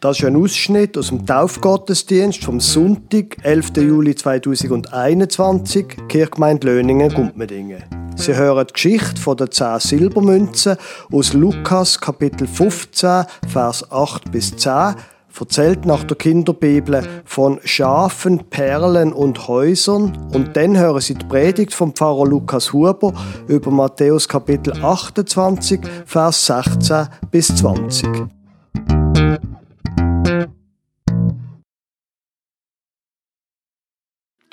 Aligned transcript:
Das 0.00 0.18
ist 0.18 0.26
ein 0.26 0.36
Ausschnitt 0.36 0.98
aus 0.98 1.08
dem 1.08 1.24
Taufgottesdienst 1.24 2.44
vom 2.44 2.60
Sonntag, 2.60 3.38
11. 3.42 3.78
Juli 3.78 4.14
2021, 4.14 5.86
Kirchgemeinde 6.08 6.66
Löningen, 6.66 7.14
Gumpmedingen. 7.14 7.82
Sie 8.14 8.34
hören 8.34 8.66
die 8.66 8.74
Geschichte 8.74 9.18
von 9.18 9.38
den 9.38 9.50
zehn 9.50 9.80
Silbermünzen 9.80 10.76
aus 11.10 11.32
Lukas 11.32 11.98
Kapitel 11.98 12.46
15, 12.46 13.24
Vers 13.48 13.90
8 13.90 14.30
bis 14.30 14.54
10, 14.54 14.96
erzählt 15.40 15.86
nach 15.86 16.04
der 16.04 16.18
Kinderbibel 16.18 17.02
von 17.24 17.58
Schafen, 17.64 18.50
Perlen 18.50 19.14
und 19.14 19.48
Häusern. 19.48 20.28
Und 20.34 20.58
dann 20.58 20.76
hören 20.76 21.00
Sie 21.00 21.14
die 21.14 21.24
Predigt 21.24 21.72
vom 21.72 21.94
Pfarrer 21.94 22.26
Lukas 22.26 22.74
Huber 22.74 23.14
über 23.48 23.70
Matthäus 23.70 24.28
Kapitel 24.28 24.74
28, 24.74 25.80
Vers 26.04 26.44
16 26.44 27.08
bis 27.30 27.46
20. 27.56 28.28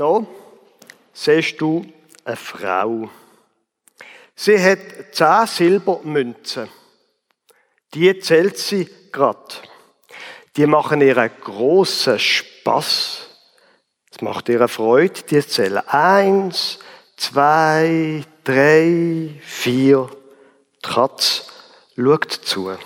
Da 0.04 0.26
siehst 1.14 1.62
du 1.62 1.86
eine 2.26 2.36
Frau. 2.36 3.10
Sie 4.36 4.62
hat 4.62 5.14
zehn 5.14 5.48
Silbermünzen. 5.48 6.68
Die 7.94 8.20
zählt 8.20 8.58
sie 8.58 8.90
grad. 9.14 9.62
Die 10.58 10.66
machen 10.66 11.00
ihr 11.00 11.18
einen 11.18 11.40
grossen 11.40 12.20
Spass. 12.20 13.30
Es 14.12 14.20
macht 14.20 14.50
ihr 14.50 14.68
Freude. 14.68 15.22
Die 15.22 15.48
zählen 15.48 15.88
eins, 15.88 16.80
zwei, 17.16 18.26
drei, 18.44 19.40
vier. 19.42 20.10
Die 20.76 20.90
Katze 20.90 21.44
schaut 21.96 22.30
zu. 22.30 22.78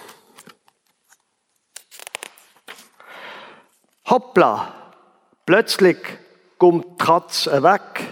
Hoppla! 4.06 4.94
Plötzlich 5.48 5.98
kommt 6.58 6.86
die 7.00 7.06
Katze 7.06 7.64
weg. 7.64 8.04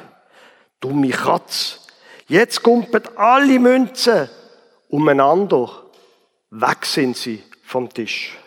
Dumme 0.79 1.09
Katze. 1.09 1.79
Jetzt 2.27 2.63
kumpen 2.63 3.03
alle 3.15 3.59
Münzen 3.59 4.29
umeinander. 4.89 5.83
Weg 6.51 6.85
sind 6.85 7.17
sie 7.17 7.43
vom 7.63 7.89
Tisch. 7.89 8.37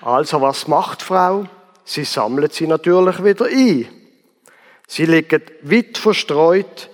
Also 0.00 0.40
was 0.40 0.68
macht 0.68 1.00
die 1.00 1.04
Frau? 1.06 1.46
Sie 1.84 2.04
sammelt 2.04 2.52
sie 2.52 2.66
natürlich 2.66 3.24
wieder 3.24 3.46
ein. 3.46 3.88
Sie 4.86 5.06
liegen 5.06 5.42
weit 5.62 5.96
verstreut 5.96 6.90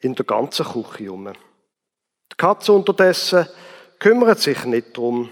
in 0.00 0.14
der 0.14 0.24
ganzen 0.24 0.66
Küche 0.66 1.12
um. 1.12 1.32
Die 1.32 2.36
Katze 2.36 2.72
unterdessen 2.72 3.48
kümmert 3.98 4.38
sich 4.40 4.64
nicht 4.64 4.96
drum. 4.96 5.30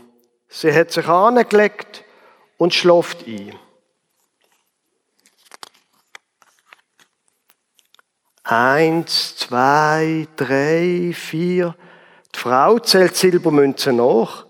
Sie 0.48 0.72
hat 0.72 0.90
sich 0.90 1.06
angelegt 1.06 2.01
und 2.62 2.72
schläft 2.72 3.26
ein. 3.26 3.58
Eins, 8.44 9.34
zwei, 9.36 10.28
drei, 10.36 11.12
vier. 11.12 11.74
Die 12.32 12.38
Frau 12.38 12.78
zählt 12.78 13.16
Silbermünzen 13.16 13.96
nach, 13.96 14.46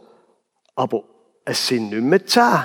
aber 0.75 1.05
es 1.47 1.67
sind 1.67 1.89
nicht 1.89 2.03
mehr 2.03 2.27
zehn. 2.27 2.65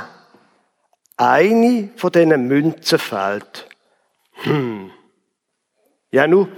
Eine 1.16 1.92
von 1.96 2.12
diesen 2.12 2.48
Münzen 2.50 3.00
fehlt. 3.00 3.70
Hm. 4.44 4.92
Ja, 6.12 6.28
nu, 6.28 6.50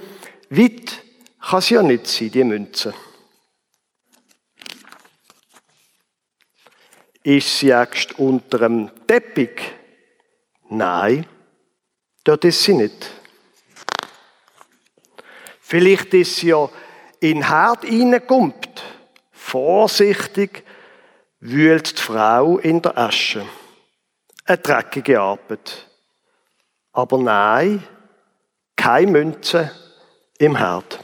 weit 0.49 1.03
kann 1.39 1.61
sie 1.61 1.75
ja 1.75 1.83
nicht 1.83 2.07
sein, 2.07 2.31
die 2.31 2.43
Münze. 2.43 2.95
Ist 7.23 7.59
sie 7.59 7.67
jetzt 7.67 8.17
unter 8.17 8.59
dem 8.59 8.89
Teppich? 9.05 9.61
Nein, 10.69 11.25
dort 12.23 12.45
ist 12.45 12.63
sie 12.63 12.73
nicht. 12.73 13.11
Vielleicht 15.59 16.13
ist 16.13 16.37
sie 16.37 16.47
ja 16.47 16.69
in 17.19 17.41
den 17.41 17.47
Herd 17.47 17.83
reingekumpelt. 17.83 18.83
Vorsichtig 19.31 20.63
wühlt 21.39 21.97
die 21.97 22.01
Frau 22.01 22.57
in 22.57 22.81
der 22.81 22.97
Asche. 22.97 23.45
Eine 24.45 24.57
dreckige 24.57 25.19
Arbeit. 25.19 25.87
Aber 26.91 27.17
nein, 27.17 27.83
keine 28.75 29.11
Münze 29.11 29.71
im 30.37 30.55
Herd. 30.55 30.99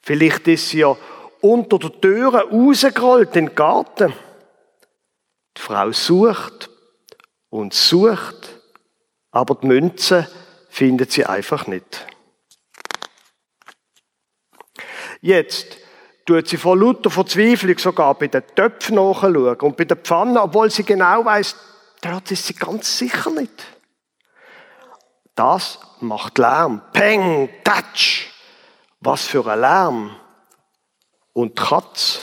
Vielleicht 0.00 0.46
ist 0.48 0.68
sie 0.68 0.78
ja 0.78 0.96
unter 1.44 1.78
der 1.78 2.00
Türe 2.00 2.48
rausgerollt 2.50 3.36
in 3.36 3.46
den 3.46 3.54
Garten. 3.54 4.14
Die 5.56 5.60
Frau 5.60 5.92
sucht 5.92 6.70
und 7.50 7.74
sucht, 7.74 8.58
aber 9.30 9.54
die 9.56 9.66
Münze 9.66 10.26
findet 10.70 11.12
sie 11.12 11.26
einfach 11.26 11.66
nicht. 11.66 12.06
Jetzt 15.20 15.76
tut 16.24 16.48
sie 16.48 16.56
vor 16.56 16.78
lauter 16.78 17.10
Verzweiflung 17.10 17.78
sogar 17.78 18.14
bei 18.14 18.28
den 18.28 18.42
Töpfen 18.56 18.94
nachschauen 18.94 19.60
und 19.60 19.76
bei 19.76 19.84
den 19.84 19.98
Pfannen, 19.98 20.38
obwohl 20.38 20.70
sie 20.70 20.84
genau 20.84 21.26
weiß, 21.26 21.56
dort 22.00 22.30
ist 22.30 22.46
sie 22.46 22.54
ganz 22.54 22.98
sicher 22.98 23.30
nicht. 23.30 23.66
Das 25.34 25.78
macht 26.00 26.38
Lärm. 26.38 26.80
Peng, 26.92 27.50
Tatsch. 27.62 28.30
Was 29.00 29.26
für 29.26 29.46
ein 29.46 29.60
Lärm. 29.60 30.16
Und 31.34 31.58
die 31.58 31.62
Katze 31.62 32.20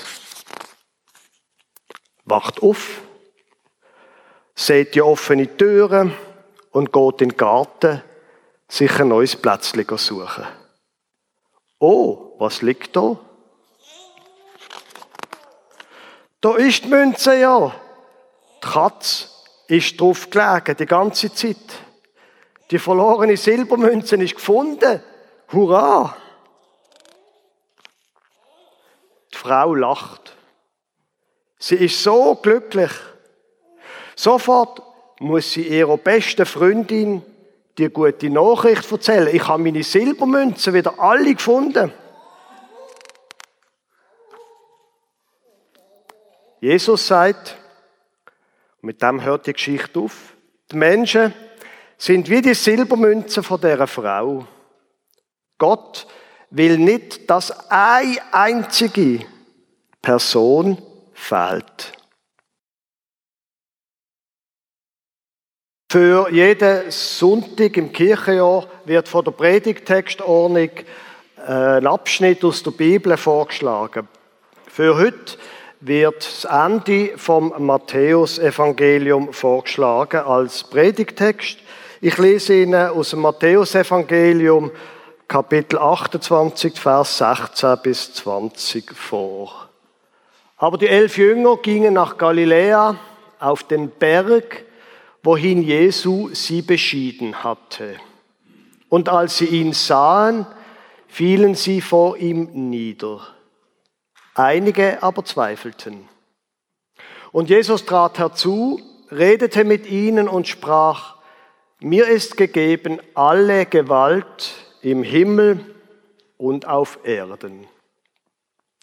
wacht 2.26 2.64
auf, 2.64 3.02
sieht 4.56 4.96
die 4.96 5.02
offene 5.02 5.56
Türen 5.58 6.14
und 6.72 6.92
geht 6.92 7.22
in 7.22 7.30
den 7.30 7.38
Garten, 7.38 8.02
sich 8.68 9.00
ein 9.00 9.10
neues 9.10 9.36
Plätzchen 9.36 9.86
suchen. 9.98 10.48
Oh, 11.78 12.36
was 12.40 12.62
liegt 12.62 12.96
da? 12.96 13.20
Da 16.40 16.56
ist 16.56 16.86
die 16.86 16.88
Münze 16.88 17.38
ja. 17.38 17.76
Die 18.64 18.68
Katze 18.68 19.28
ist 19.68 20.00
drauf 20.00 20.30
gelegen, 20.30 20.78
die 20.78 20.86
ganze 20.86 21.34
Zeit. 21.34 21.58
Die 22.72 22.80
verlorene 22.80 23.36
Silbermünze 23.36 24.16
ist 24.16 24.36
gefunden. 24.36 25.04
Hurra! 25.52 26.16
Die 29.31 29.31
Frau 29.42 29.74
lacht. 29.74 30.36
Sie 31.58 31.76
ist 31.76 32.04
so 32.04 32.36
glücklich. 32.36 32.92
Sofort 34.16 34.84
muss 35.20 35.54
sie 35.54 35.68
ihrer 35.68 35.98
besten 35.98 36.46
Freundin 36.46 37.24
die 37.80 37.90
gute 37.90 38.30
Nachricht 38.30 38.92
erzählen. 38.92 39.34
Ich 39.34 39.48
habe 39.48 39.64
meine 39.64 39.82
Silbermünzen 39.82 40.76
wieder 40.76 41.00
alle 41.00 41.34
gefunden. 41.34 41.92
Jesus 46.60 47.08
sagt, 47.08 47.58
mit 48.82 49.02
dem 49.02 49.24
hört 49.24 49.48
die 49.48 49.54
Geschichte 49.54 50.02
auf, 50.02 50.36
die 50.72 50.76
Menschen 50.76 51.34
sind 51.98 52.30
wie 52.30 52.44
die 52.44 52.54
Silbermünzen 52.54 53.42
von 53.42 53.60
der 53.60 53.88
Frau. 53.88 54.46
Gott 55.58 56.06
will 56.52 56.78
nicht, 56.78 57.30
dass 57.30 57.52
eine 57.70 58.18
einzige 58.32 59.26
Person 60.02 60.82
fehlt. 61.14 61.94
Für 65.92 66.32
jeden 66.32 66.90
Sonntag 66.90 67.76
im 67.76 67.92
Kirchenjahr 67.92 68.66
wird 68.86 69.10
von 69.10 69.26
der 69.26 69.32
Predigtextordnung 69.32 70.70
äh, 71.46 71.52
ein 71.52 71.88
Abschnitt 71.88 72.46
aus 72.46 72.64
der 72.64 72.72
Bibel 72.72 73.18
vorgeschlagen. 73.18 74.08
Für 74.68 74.98
heute 74.98 75.38
wird 75.82 76.26
das 76.26 76.46
Ende 76.46 77.18
vom 77.18 77.54
Matthäusevangelium 77.58 79.34
vorgeschlagen 79.34 80.22
als 80.22 80.64
Predigtext. 80.64 81.58
Ich 82.00 82.18
lese 82.18 82.54
Ihnen 82.54 82.90
aus 82.90 83.10
dem 83.10 83.20
Matthäusevangelium 83.20 84.72
Kapitel 85.32 85.80
28, 85.80 86.78
Vers 86.78 87.20
16 87.20 87.78
bis 87.82 88.14
20 88.16 88.94
vor. 88.94 89.70
Aber 90.58 90.78
die 90.78 90.90
elf 90.90 91.18
Jünger 91.18 91.56
gingen 91.56 91.94
nach 91.94 92.18
Galiläa 92.18 92.98
auf 93.40 93.64
den 93.64 93.92
Berg, 93.92 94.66
wohin 95.24 95.62
Jesu 95.62 96.32
sie 96.34 96.62
beschieden 96.62 97.46
hatte. 97.46 97.96
Und 98.90 99.08
als 99.08 99.38
sie 99.38 99.46
ihn 99.46 99.72
sahen, 99.72 100.46
fielen 101.08 101.56
sie 101.56 101.80
vor 101.80 102.18
ihm 102.18 102.70
nieder. 102.70 103.22
Einige 104.36 105.02
aber 105.02 105.24
zweifelten. 105.24 106.10
Und 107.32 107.50
Jesus 107.50 107.86
trat 107.86 108.20
herzu, 108.20 108.82
redete 109.10 109.64
mit 109.64 109.88
ihnen 109.90 110.28
und 110.28 110.50
sprach, 110.50 111.16
mir 111.80 112.10
ist 112.10 112.36
gegeben 112.36 113.00
alle 113.16 113.66
Gewalt 113.66 114.71
im 114.82 115.04
Himmel 115.04 115.64
und 116.38 116.68
auf 116.68 117.00
Erden. 117.04 117.68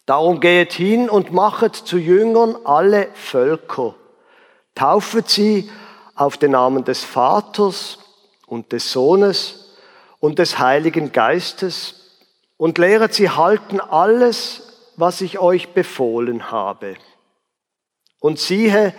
Darum 0.05 0.39
geht 0.39 0.73
hin 0.73 1.09
und 1.09 1.31
machet 1.31 1.75
zu 1.75 1.97
Jüngern 1.97 2.57
alle 2.63 3.09
Völker. 3.13 3.95
Taufet 4.73 5.29
sie 5.29 5.69
auf 6.15 6.37
den 6.37 6.51
Namen 6.51 6.83
des 6.83 7.03
Vaters 7.03 7.99
und 8.47 8.71
des 8.71 8.91
Sohnes 8.91 9.77
und 10.19 10.39
des 10.39 10.57
Heiligen 10.57 11.11
Geistes 11.11 12.23
und 12.57 12.77
lehret 12.77 13.13
sie 13.13 13.29
halten 13.29 13.79
alles, 13.79 14.91
was 14.97 15.21
ich 15.21 15.39
euch 15.39 15.69
befohlen 15.69 16.51
habe. 16.51 16.95
Und 18.19 18.39
siehe, 18.39 18.93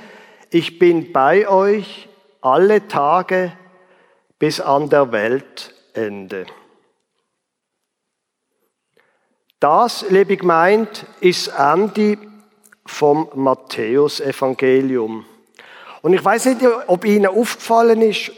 ich 0.50 0.78
bin 0.78 1.12
bei 1.12 1.48
euch 1.48 2.08
alle 2.40 2.88
Tage 2.88 3.52
bis 4.38 4.60
an 4.60 4.88
der 4.88 5.12
Weltende. 5.12 6.46
Das, 9.60 10.06
liebe 10.08 10.38
gemeint, 10.38 11.04
ist 11.20 11.48
Ende 11.48 12.16
vom 12.86 13.28
Matthäus-Evangelium. 13.34 15.26
Und 16.00 16.14
ich 16.14 16.24
weiß 16.24 16.46
nicht, 16.46 16.62
ob 16.86 17.04
Ihnen 17.04 17.26
aufgefallen 17.26 18.00
ist, 18.00 18.32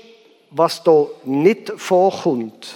was 0.51 0.83
da 0.83 1.07
nicht 1.25 1.73
vorkommt. 1.77 2.75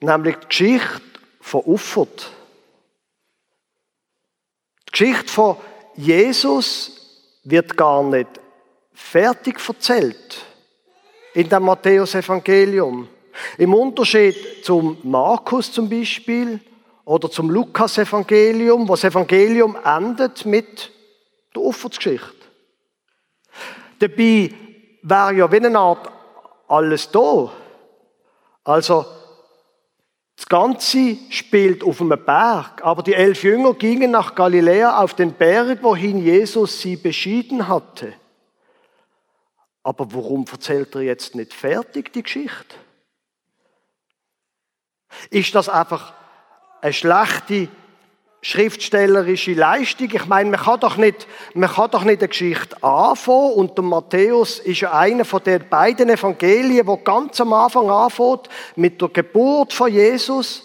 Nämlich 0.00 0.36
die 0.36 0.46
Geschichte 0.48 1.00
von 1.40 1.62
Uffert. 1.62 2.32
Die 4.88 4.90
Geschichte 4.90 5.32
von 5.32 5.56
Jesus 5.94 7.30
wird 7.44 7.76
gar 7.76 8.02
nicht 8.02 8.28
fertig 8.92 9.60
erzählt 9.66 10.44
in 11.34 11.48
dem 11.48 11.62
Matthäus-Evangelium. 11.62 13.08
Im 13.58 13.74
Unterschied 13.74 14.64
zum 14.64 14.98
Markus 15.04 15.70
zum 15.70 15.88
Beispiel 15.88 16.60
oder 17.04 17.30
zum 17.30 17.50
Lukas-Evangelium, 17.50 18.88
wo 18.88 18.92
das 18.92 19.04
Evangelium 19.04 19.76
endet 19.84 20.44
mit 20.44 20.90
der 21.54 21.62
Opfergeschichte. 21.62 22.34
Dabei 23.98 24.54
wäre 25.02 25.34
ja 25.34 25.50
wie 25.50 25.56
eine 25.56 25.78
Art 25.78 26.10
alles 26.68 27.10
da. 27.10 27.52
Also, 28.64 29.04
das 30.36 30.46
Ganze 30.46 31.18
spielt 31.28 31.84
auf 31.84 32.00
einem 32.00 32.24
Berg, 32.24 32.82
aber 32.82 33.02
die 33.02 33.14
elf 33.14 33.42
Jünger 33.42 33.74
gingen 33.74 34.10
nach 34.10 34.34
Galiläa 34.34 35.02
auf 35.02 35.14
den 35.14 35.32
Berg, 35.32 35.82
wohin 35.82 36.24
Jesus 36.24 36.80
sie 36.80 36.96
beschieden 36.96 37.68
hatte. 37.68 38.14
Aber 39.82 40.12
warum 40.14 40.44
erzählt 40.50 40.94
er 40.94 41.02
jetzt 41.02 41.34
nicht 41.34 41.52
fertig 41.52 42.12
die 42.12 42.22
Geschichte? 42.22 42.76
Ist 45.30 45.54
das 45.54 45.68
einfach 45.68 46.14
eine 46.80 46.92
schlechte 46.92 47.68
schriftstellerische 48.42 49.52
Leistung. 49.52 50.08
Ich 50.12 50.26
meine, 50.26 50.50
man 50.50 50.60
kann 50.60 50.80
doch 50.80 50.96
nicht, 50.96 51.26
man 51.54 51.70
kann 51.70 51.90
doch 51.90 52.04
nicht 52.04 52.20
eine 52.20 52.28
Geschichte 52.28 52.82
anfangen 52.82 53.52
und 53.52 53.76
der 53.76 53.84
Matthäus 53.84 54.58
ist 54.60 54.80
ja 54.80 54.92
einer 54.92 55.24
von 55.24 55.42
den 55.42 55.68
beiden 55.68 56.08
Evangelien, 56.08 56.86
wo 56.86 56.96
ganz 56.96 57.40
am 57.40 57.52
Anfang 57.52 57.90
anfängt 57.90 58.48
mit 58.76 59.00
der 59.00 59.08
Geburt 59.08 59.72
von 59.72 59.92
Jesus. 59.92 60.62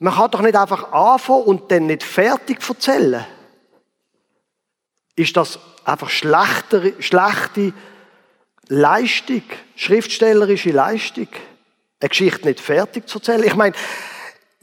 Man 0.00 0.14
kann 0.14 0.30
doch 0.30 0.40
nicht 0.40 0.56
einfach 0.56 0.92
anfangen 0.92 1.44
und 1.44 1.70
dann 1.70 1.86
nicht 1.86 2.02
fertig 2.02 2.58
erzählen. 2.68 3.24
Ist 5.14 5.36
das 5.36 5.60
einfach 5.84 6.10
schlechte, 6.10 6.94
schlechte 6.98 7.72
Leistung, 8.66 9.42
schriftstellerische 9.76 10.72
Leistung, 10.72 11.28
eine 12.00 12.08
Geschichte 12.08 12.48
nicht 12.48 12.58
fertig 12.58 13.08
zu 13.08 13.18
erzählen? 13.18 13.44
Ich 13.44 13.54
meine, 13.54 13.74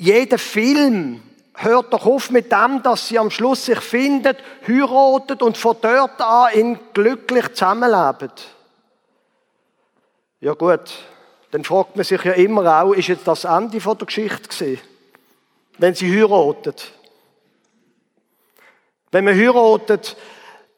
jeder 0.01 0.39
Film, 0.39 1.21
hört 1.53 1.93
doch 1.93 2.07
auf 2.07 2.31
mit 2.31 2.51
dem, 2.51 2.81
dass 2.81 3.07
sie 3.07 3.19
am 3.19 3.29
Schluss 3.29 3.65
sich 3.65 3.79
findet, 3.79 4.39
heiratet 4.67 5.43
und 5.43 5.59
von 5.59 5.77
dort 5.79 6.19
an 6.19 6.53
in 6.53 6.79
glücklich 6.91 7.53
zusammenleben. 7.53 8.31
Ja 10.39 10.53
gut, 10.53 10.91
dann 11.51 11.63
fragt 11.63 11.95
man 11.97 12.03
sich 12.03 12.23
ja 12.23 12.31
immer 12.31 12.81
auch, 12.81 12.93
ist 12.93 13.09
jetzt 13.09 13.27
das 13.27 13.43
Ende 13.43 13.79
von 13.79 13.95
der 13.95 14.07
Geschichte 14.07 14.49
gewesen, 14.49 14.81
wenn 15.77 15.93
sie 15.93 16.11
heiratet? 16.11 16.93
Wenn 19.11 19.25
man 19.25 19.37
heiratet, 19.37 20.17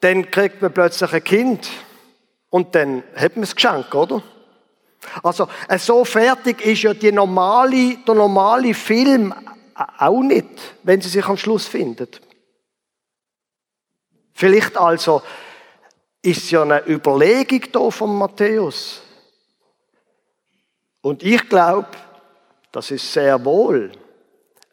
dann 0.00 0.30
kriegt 0.30 0.60
man 0.60 0.74
plötzlich 0.74 1.14
ein 1.14 1.24
Kind 1.24 1.70
und 2.50 2.74
dann 2.74 3.02
hat 3.16 3.36
man 3.36 3.44
das 3.44 3.56
Geschenk, 3.56 3.94
oder? 3.94 4.22
Also, 5.22 5.48
so 5.78 6.04
fertig 6.04 6.64
ist 6.64 6.82
ja 6.82 6.94
die 6.94 7.12
normale, 7.12 7.98
der 8.06 8.14
normale 8.14 8.74
Film 8.74 9.34
auch 9.74 10.22
nicht, 10.22 10.48
wenn 10.82 11.00
sie 11.00 11.08
sich 11.08 11.24
am 11.26 11.36
Schluss 11.36 11.66
findet. 11.66 12.20
Vielleicht 14.32 14.76
also 14.76 15.22
ist 16.22 16.50
ja 16.50 16.62
eine 16.62 16.86
Überlegung 16.88 17.62
da 17.70 17.90
von 17.90 18.16
Matthäus. 18.16 19.02
Und 21.02 21.22
ich 21.22 21.48
glaube, 21.48 21.88
das 22.72 22.90
ist 22.90 23.12
sehr 23.12 23.44
wohl 23.44 23.92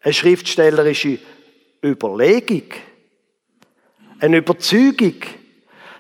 eine 0.02 0.14
schriftstellerische 0.14 1.20
Überlegung, 1.84 2.64
eine 4.20 4.38
Überzeugung, 4.38 5.16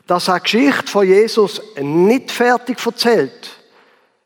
dass 0.07 0.30
eine 0.30 0.42
Geschichte 0.42 0.88
von 0.88 1.07
Jesus 1.07 1.62
nicht 1.80 2.31
fertig 2.31 2.83
erzählt 2.83 3.61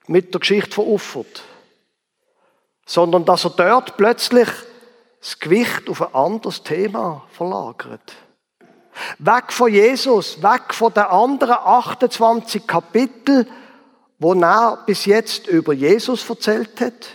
mit 0.07 0.33
der 0.33 0.39
Geschichte 0.39 0.71
von 0.71 0.87
Uffert 0.87 1.43
sondern 2.85 3.25
dass 3.25 3.43
er 3.43 3.51
dort 3.51 3.97
plötzlich 3.97 4.47
das 5.19 5.39
Gewicht 5.39 5.89
auf 5.89 6.01
ein 6.01 6.13
anderes 6.13 6.61
Thema 6.61 7.25
verlagert. 7.31 8.13
Weg 9.17 9.51
von 9.51 9.73
Jesus, 9.73 10.41
weg 10.41 10.73
von 10.73 10.93
den 10.93 11.03
anderen 11.03 11.55
28 11.55 12.65
Kapitel, 12.65 13.47
wo 14.19 14.33
er 14.33 14.83
bis 14.85 15.05
jetzt 15.05 15.47
über 15.47 15.73
Jesus 15.73 16.29
erzählt 16.29 16.79
hat. 16.79 17.07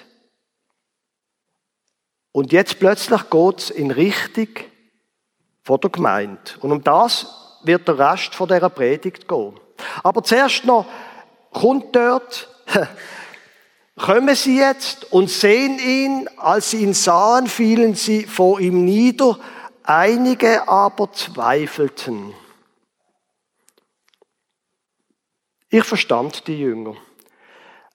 Und 2.33 2.53
jetzt 2.53 2.79
plötzlich 2.79 3.31
geht 3.31 3.59
es 3.59 3.71
in 3.71 3.91
Richtung 3.91 4.49
von 5.63 5.81
der 5.81 5.91
Gemeinde. 5.91 6.41
Und 6.61 6.73
um 6.73 6.85
das 6.85 7.27
wird 7.63 7.89
der 7.89 7.99
Rest 7.99 8.35
von 8.35 8.49
dieser 8.49 8.71
Predigt 8.71 9.27
gehen. 9.27 9.59
Aber 10.03 10.23
zuerst 10.23 10.65
noch 10.65 10.87
kommt 11.53 11.97
dort 11.97 12.49
Kommen 13.97 14.35
sie 14.35 14.59
jetzt 14.59 15.13
und 15.13 15.29
sehen 15.29 15.79
ihn, 15.79 16.29
als 16.37 16.71
sie 16.71 16.83
ihn 16.83 16.95
sahen, 16.95 17.47
fielen 17.47 17.95
sie 17.95 18.25
vor 18.25 18.61
ihm 18.61 18.85
nieder, 18.85 19.39
einige 19.83 20.69
aber 20.69 21.13
zweifelten. 21.13 22.33
Ich 25.69 25.85
verstand 25.85 26.47
die 26.47 26.59
Jünger. 26.59 26.97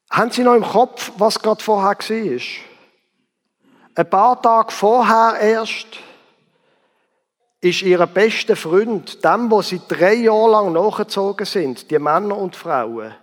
Haben 0.10 0.32
Sie 0.32 0.44
noch 0.44 0.56
im 0.56 0.64
Kopf, 0.64 1.12
was 1.18 1.40
gerade 1.40 1.64
vorher 1.64 1.98
war? 1.98 2.38
Ein 3.96 4.10
paar 4.10 4.42
Tage 4.42 4.72
vorher 4.72 5.40
erst 5.40 5.88
ist 7.62 7.82
ihr 7.82 8.06
bester 8.06 8.56
Freund, 8.56 9.24
dem, 9.26 9.50
wo 9.50 9.62
sie 9.62 9.82
drei 9.88 10.14
Jahre 10.14 10.52
lang 10.52 10.74
nachgezogen 10.74 11.46
sind, 11.46 11.90
die 11.90 11.98
Männer 11.98 12.38
und 12.38 12.56
Frauen, 12.56 13.16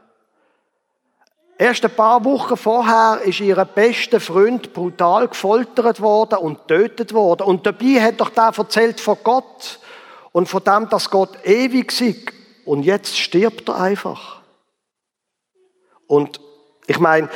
Erst 1.62 1.84
ein 1.84 1.94
paar 1.94 2.24
Wochen 2.24 2.56
vorher 2.56 3.20
ist 3.24 3.38
ihr 3.38 3.64
bester 3.64 4.18
Freund 4.18 4.72
brutal 4.72 5.28
gefoltert 5.28 6.00
worden 6.00 6.40
und 6.40 6.66
tötet 6.66 7.14
worden. 7.14 7.44
Und 7.44 7.64
dabei 7.64 8.00
hat 8.00 8.20
doch 8.20 8.30
der 8.30 8.52
erzählt 8.56 8.98
von 8.98 9.16
Gott 9.22 9.78
und 10.32 10.48
von 10.48 10.64
dem, 10.64 10.88
dass 10.88 11.08
Gott 11.08 11.38
ewig 11.44 12.00
ist. 12.00 12.32
Und 12.64 12.82
jetzt 12.82 13.16
stirbt 13.16 13.68
er 13.68 13.80
einfach. 13.80 14.42
Und 16.08 16.40
ich 16.88 16.98
meine, 16.98 17.28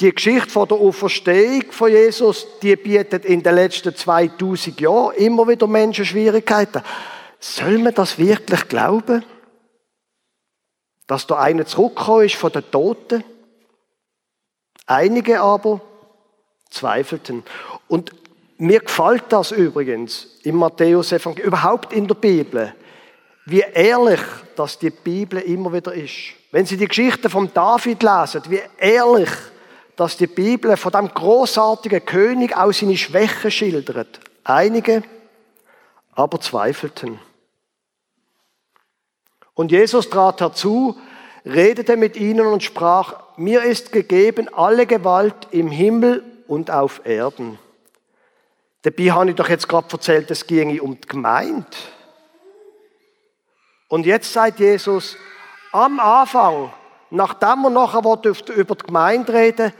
die 0.00 0.12
Geschichte 0.12 0.50
von 0.50 0.66
der 0.66 0.78
Auferstehung 0.78 1.70
von 1.70 1.92
Jesus, 1.92 2.48
die 2.62 2.74
bietet 2.74 3.24
in 3.24 3.44
den 3.44 3.54
letzten 3.54 3.94
2000 3.94 4.80
Jahren 4.80 5.14
immer 5.14 5.46
wieder 5.46 5.68
Menschen 5.68 6.04
Schwierigkeiten. 6.04 6.82
Soll 7.38 7.78
man 7.78 7.94
das 7.94 8.18
wirklich 8.18 8.66
glauben? 8.66 9.24
Dass 11.06 11.28
da 11.28 11.36
einer 11.36 11.66
zurückgekommen 11.66 12.26
ist 12.26 12.34
von 12.34 12.50
den 12.50 12.68
Toten? 12.68 13.22
Einige 14.90 15.40
aber 15.40 15.80
zweifelten. 16.68 17.44
Und 17.86 18.10
mir 18.58 18.80
gefällt 18.80 19.22
das 19.28 19.52
übrigens 19.52 20.26
im 20.42 20.56
Matthäus-Evangelium, 20.56 21.46
überhaupt 21.46 21.92
in 21.92 22.08
der 22.08 22.16
Bibel, 22.16 22.74
wie 23.46 23.60
ehrlich 23.72 24.20
dass 24.56 24.80
die 24.80 24.90
Bibel 24.90 25.38
immer 25.38 25.72
wieder 25.72 25.94
ist. 25.94 26.34
Wenn 26.50 26.66
Sie 26.66 26.76
die 26.76 26.88
Geschichte 26.88 27.30
von 27.30 27.54
David 27.54 28.02
lesen, 28.02 28.42
wie 28.48 28.62
ehrlich 28.78 29.30
dass 29.94 30.16
die 30.16 30.26
Bibel 30.26 30.76
von 30.76 30.90
dem 30.90 31.14
großartigen 31.14 32.04
König 32.04 32.56
auch 32.56 32.72
seine 32.72 32.96
Schwäche 32.96 33.50
schildert. 33.52 34.18
Einige 34.42 35.04
aber 36.14 36.40
zweifelten. 36.40 37.20
Und 39.54 39.70
Jesus 39.70 40.10
trat 40.10 40.40
herzu 40.40 40.96
redete 41.44 41.96
mit 41.96 42.16
ihnen 42.16 42.46
und 42.46 42.62
sprach, 42.62 43.22
mir 43.36 43.62
ist 43.62 43.92
gegeben 43.92 44.52
alle 44.52 44.86
Gewalt 44.86 45.48
im 45.50 45.68
Himmel 45.68 46.22
und 46.46 46.70
auf 46.70 47.02
Erden. 47.04 47.58
Dabei 48.82 49.10
habe 49.10 49.30
ich 49.30 49.36
doch 49.36 49.48
jetzt 49.48 49.68
gerade 49.68 49.88
erzählt, 49.92 50.30
es 50.30 50.46
ginge 50.46 50.82
um 50.82 50.98
die 51.00 51.06
Gemeinde. 51.06 51.66
Und 53.88 54.06
jetzt 54.06 54.32
sagt 54.32 54.60
Jesus, 54.60 55.16
am 55.72 56.00
Anfang, 56.00 56.72
nachdem 57.10 57.62
wir 57.62 57.70
nachher 57.70 58.00
über 58.00 58.74
die 58.74 58.86
Gemeinde 58.86 59.32
reden, 59.32 59.72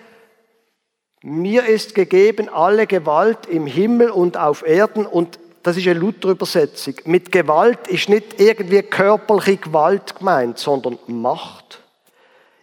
mir 1.22 1.66
ist 1.66 1.94
gegeben 1.94 2.48
alle 2.48 2.86
Gewalt 2.86 3.46
im 3.46 3.66
Himmel 3.66 4.10
und 4.10 4.36
auf 4.36 4.66
Erden 4.66 5.06
und 5.06 5.38
das 5.62 5.76
ist 5.76 5.86
eine 5.86 5.98
Luther-Übersetzung. 5.98 6.94
Mit 7.04 7.30
Gewalt 7.30 7.86
ist 7.88 8.08
nicht 8.08 8.40
irgendwie 8.40 8.82
körperliche 8.82 9.58
Gewalt 9.58 10.16
gemeint, 10.16 10.58
sondern 10.58 10.98
Macht. 11.06 11.80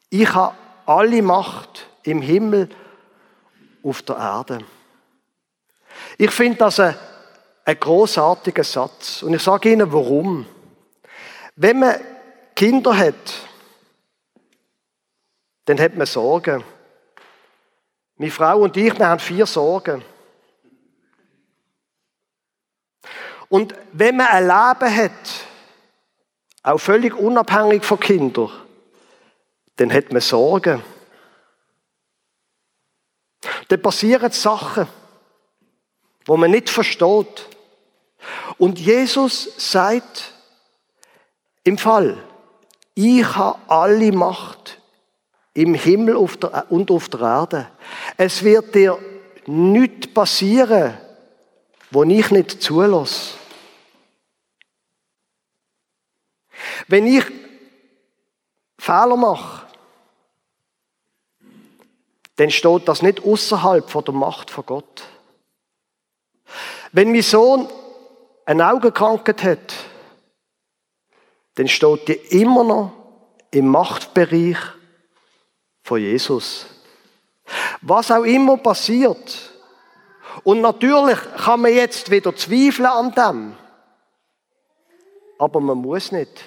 Ich 0.10 0.34
habe 0.34 0.56
alle 0.86 1.22
Macht 1.22 1.88
im 2.04 2.22
Himmel 2.22 2.70
auf 3.84 4.02
der 4.02 4.18
Erde. 4.18 4.60
Ich 6.18 6.32
finde 6.32 6.58
das 6.58 6.80
ein, 6.80 6.96
ein 7.66 7.80
großartiger 7.80 8.64
Satz. 8.64 9.22
Und 9.22 9.34
ich 9.34 9.44
sage 9.44 9.72
Ihnen, 9.72 9.92
warum. 9.92 10.46
Wenn 11.56 11.80
man 11.80 11.96
Kinder 12.56 12.98
hat, 12.98 13.14
dann 15.66 15.80
hat 15.80 15.96
man 15.96 16.08
Sorgen. 16.08 16.64
Meine 18.16 18.32
Frau 18.32 18.62
und 18.62 18.76
ich, 18.78 18.98
wir 18.98 19.08
haben 19.08 19.20
vier 19.20 19.46
Sorgen. 19.46 20.04
Und 23.50 23.74
wenn 23.94 24.18
man 24.18 24.28
ein 24.28 24.44
Leben 24.44 24.96
hat, 24.96 25.12
auch 26.64 26.80
völlig 26.80 27.16
unabhängig 27.16 27.86
von 27.86 28.00
Kindern, 28.00 28.52
dann 29.78 29.94
hat 29.94 30.12
man 30.12 30.22
Sorgen. 30.22 30.84
Dann 33.70 33.82
passieren 33.82 34.32
Sachen, 34.32 34.88
wo 36.26 36.36
man 36.36 36.52
nicht 36.52 36.70
versteht. 36.70 37.48
Und 38.58 38.80
Jesus 38.80 39.50
sagt 39.58 40.34
im 41.64 41.78
Fall, 41.78 42.18
ich 42.96 43.36
habe 43.36 43.60
alle 43.68 44.12
Macht 44.12 44.82
im 45.54 45.74
Himmel 45.74 46.16
und 46.16 46.92
auf 46.92 47.10
der 47.10 47.20
Erde. 47.22 47.68
Es 48.18 48.44
wird 48.44 48.76
dir 48.76 48.98
nichts 49.46 50.08
passieren, 50.14 50.98
wo 51.92 52.04
ich 52.04 52.32
nicht 52.32 52.62
zulasse. 52.62 53.37
Wenn 56.88 57.08
ich 57.08 57.26
Fehler 58.78 59.16
mache, 59.16 59.66
dann 62.36 62.52
steht 62.52 62.88
das 62.88 63.02
nicht 63.02 63.24
außerhalb 63.24 63.90
von 63.90 64.04
der 64.04 64.14
Macht 64.14 64.52
von 64.52 64.66
Gott. 64.66 65.04
Wenn 66.92 67.12
mein 67.12 67.24
Sohn 67.24 67.68
eine 68.46 68.72
Augenkrankheit 68.72 69.44
hat, 69.44 69.74
dann 71.56 71.68
steht 71.68 72.08
die 72.08 72.42
immer 72.42 72.64
noch 72.64 72.92
im 73.50 73.68
Machtbereich 73.68 74.58
von 75.82 76.00
Jesus. 76.00 76.68
Was 77.82 78.12
auch 78.12 78.24
immer 78.24 78.58
passiert, 78.58 79.54
und 80.44 80.62
natürlich 80.62 81.18
kann 81.44 81.62
man 81.62 81.74
jetzt 81.74 82.12
wieder 82.12 82.36
zweifeln 82.36 82.86
an 82.86 83.12
dem. 83.12 83.56
Aber 85.40 85.60
man 85.60 85.78
muss 85.78 86.12
nicht. 86.12 86.44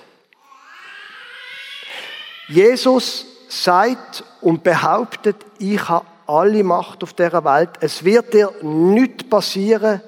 Jesus 2.50 3.26
sagt 3.48 4.24
und 4.40 4.64
behauptet, 4.64 5.36
ich 5.58 5.88
habe 5.88 6.04
alle 6.26 6.64
Macht 6.64 7.02
auf 7.04 7.12
dieser 7.12 7.44
Welt. 7.44 7.70
Es 7.80 8.04
wird 8.04 8.34
dir 8.34 8.52
nichts 8.62 9.28
passieren, 9.28 10.00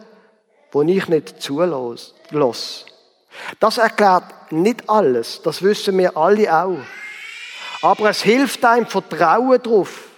wo 0.73 0.83
ich 0.83 1.07
nicht 1.07 1.41
zulasse. 1.41 2.13
Das 3.61 3.79
erklärt 3.79 4.25
nicht 4.51 4.91
alles, 4.91 5.41
das 5.43 5.63
wissen 5.63 5.97
wir 5.99 6.17
alle 6.17 6.53
auch. 6.53 6.79
Aber 7.81 8.11
es 8.11 8.23
hilft 8.23 8.65
einem 8.65 8.87
Vertrauen 8.87 9.63
darauf, 9.63 10.09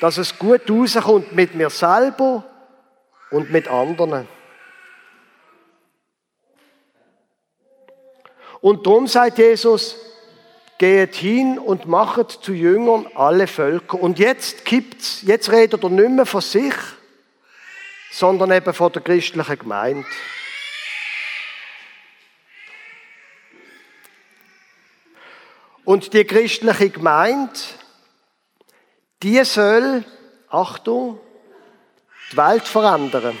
dass 0.00 0.18
es 0.18 0.38
gut 0.38 0.70
rauskommt 0.70 1.32
mit 1.32 1.56
mir 1.56 1.70
selber 1.70 2.44
und 3.32 3.50
mit 3.50 3.66
anderen. 3.66 4.28
Und 8.60 8.86
darum 8.86 9.08
sagt 9.08 9.38
Jesus, 9.38 9.96
geht 10.78 11.14
hin 11.14 11.58
und 11.58 11.86
machet 11.86 12.30
zu 12.30 12.52
Jüngern 12.52 13.06
alle 13.14 13.46
Völker. 13.46 13.98
Und 13.98 14.18
jetzt 14.18 14.64
gibt's, 14.64 15.22
jetzt 15.22 15.50
redet 15.50 15.82
er 15.82 15.90
nicht 15.90 16.10
mehr 16.10 16.26
von 16.26 16.40
sich, 16.40 16.74
sondern 18.10 18.52
eben 18.52 18.74
von 18.74 18.92
der 18.92 19.02
christlichen 19.02 19.58
Gemeinde. 19.58 20.06
Und 25.84 26.12
die 26.12 26.24
christliche 26.24 26.90
Gemeinde, 26.90 27.52
die 29.22 29.42
soll, 29.44 30.04
Achtung, 30.48 31.20
die 32.32 32.36
Welt 32.36 32.66
verändern. 32.66 33.38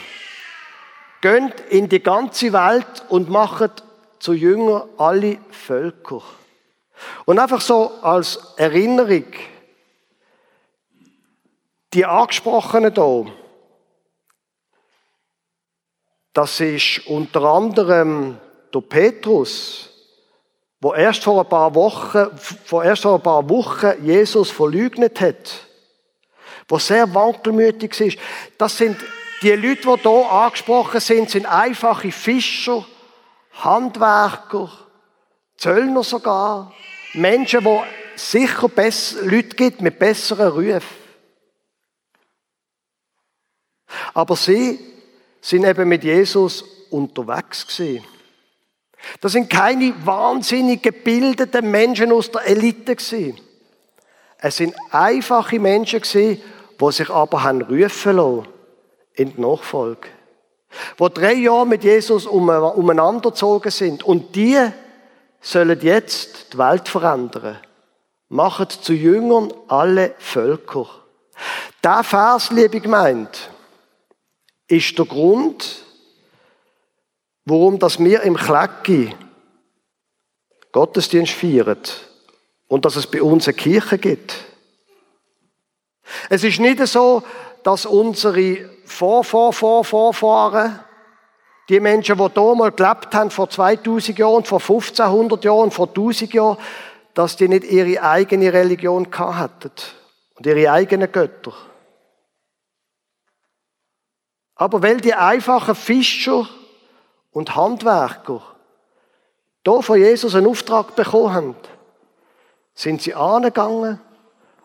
Geht 1.20 1.60
in 1.70 1.88
die 1.88 2.02
ganze 2.02 2.52
Welt 2.52 3.04
und 3.08 3.28
macht 3.28 3.82
zu 4.20 4.32
Jünger 4.32 4.88
alle 4.96 5.38
Völker. 5.50 6.22
Und 7.24 7.38
einfach 7.38 7.60
so 7.60 7.92
als 8.02 8.38
Erinnerung, 8.56 9.24
die 11.92 12.04
Angesprochenen 12.04 12.94
hier, 12.94 13.32
das 16.32 16.60
ist 16.60 17.06
unter 17.06 17.42
anderem 17.42 18.38
der 18.72 18.80
Petrus, 18.80 19.90
wo 20.80 20.92
erst 20.92 21.24
vor 21.24 21.40
ein 21.40 21.48
paar 21.48 21.74
Wochen, 21.74 22.28
vor 22.36 22.84
erst 22.84 23.02
vor 23.02 23.14
ein 23.14 23.22
paar 23.22 23.48
Wochen 23.48 24.04
Jesus 24.04 24.50
verleugnet 24.50 25.20
hat 25.20 25.66
wo 26.68 26.78
sehr 26.78 27.12
wankelmütig 27.14 28.00
ist. 28.00 28.18
Das 28.58 28.76
sind 28.76 28.96
die 29.42 29.52
Leute, 29.52 29.96
die 29.96 30.08
hier 30.08 30.30
angesprochen 30.30 31.00
sind, 31.00 31.30
sind 31.30 31.46
einfache 31.46 32.10
Fischer, 32.10 32.84
Handwerker, 33.52 34.70
Zöllner 35.56 36.04
sogar, 36.04 36.72
Menschen, 37.14 37.64
die 37.64 37.80
sicher 38.16 38.68
Leute 39.22 39.56
gibt 39.56 39.80
mit 39.80 39.98
besseren 39.98 40.48
Rufen. 40.48 41.06
Aber 44.14 44.36
sie 44.36 44.78
sind 45.40 45.64
eben 45.64 45.88
mit 45.88 46.04
Jesus 46.04 46.64
unterwegs 46.90 47.66
gewesen. 47.66 48.04
Das 49.20 49.32
sind 49.32 49.48
keine 49.48 49.94
wahnsinnig 50.04 50.82
gebildeten 50.82 51.70
Menschen 51.70 52.12
aus 52.12 52.30
der 52.30 52.46
Elite 52.46 52.96
gewesen. 52.96 53.40
Es 54.38 54.56
sind 54.56 54.74
einfache 54.90 55.58
Menschen 55.58 56.00
gewesen, 56.00 56.42
die 56.80 56.92
sich 56.92 57.10
aber 57.10 57.42
haben 57.42 57.62
rufen 57.62 58.16
lassen 58.16 58.48
in 59.14 59.34
die 59.34 59.40
Nachfolge. 59.40 60.08
Die 60.98 61.14
drei 61.14 61.34
Jahre 61.34 61.66
mit 61.66 61.84
Jesus 61.84 62.26
umeinander 62.26 63.30
gezogen 63.30 63.70
sind. 63.70 64.02
Und 64.02 64.34
die 64.34 64.58
sollen 65.46 65.80
jetzt 65.80 66.52
die 66.52 66.58
Welt 66.58 66.88
verändern. 66.88 67.58
Macht 68.28 68.72
zu 68.72 68.92
Jüngern 68.92 69.52
alle 69.68 70.14
Völker. 70.18 70.88
Der 71.84 72.02
Vers, 72.02 72.50
liebe 72.50 72.80
Gemeinde, 72.80 73.30
ist 74.66 74.98
der 74.98 75.04
Grund, 75.04 75.84
warum 77.44 77.78
dass 77.78 78.00
wir 78.00 78.22
im 78.22 78.36
Klecki 78.36 79.14
Gottesdienst 80.72 81.32
feiern 81.32 81.78
und 82.66 82.84
dass 82.84 82.96
es 82.96 83.06
bei 83.06 83.22
uns 83.22 83.46
eine 83.46 83.56
Kirche 83.56 83.98
gibt. 83.98 84.34
Es 86.28 86.42
ist 86.42 86.58
nicht 86.58 86.84
so, 86.88 87.22
dass 87.62 87.86
unsere 87.86 88.68
Vor, 88.84 89.22
Vor, 89.22 89.52
Vor, 89.52 89.84
Vorfahren, 89.84 90.80
die 91.68 91.80
Menschen, 91.80 92.16
die 92.16 92.40
mal 92.40 92.70
gelebt 92.70 93.14
haben, 93.14 93.30
vor 93.30 93.50
2000 93.50 94.18
Jahren, 94.18 94.44
vor 94.44 94.60
1500 94.60 95.44
Jahren, 95.44 95.70
vor 95.70 95.88
1000 95.88 96.32
Jahren, 96.32 96.58
dass 97.14 97.36
die 97.36 97.48
nicht 97.48 97.64
ihre 97.64 98.02
eigene 98.02 98.52
Religion 98.52 99.08
hatten 99.10 99.72
und 100.34 100.46
ihre 100.46 100.70
eigenen 100.70 101.10
Götter. 101.10 101.52
Aber 104.54 104.82
weil 104.82 105.00
die 105.00 105.14
einfachen 105.14 105.74
Fischer 105.74 106.48
und 107.32 107.56
Handwerker 107.56 108.42
hier 109.64 109.82
von 109.82 109.98
Jesus 109.98 110.34
einen 110.34 110.46
Auftrag 110.46 110.94
bekommen 110.94 111.34
haben, 111.34 111.56
sind 112.74 113.02
sie 113.02 113.14
angegangen 113.14 114.00